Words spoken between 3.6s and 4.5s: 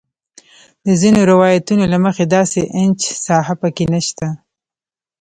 په کې نه شته.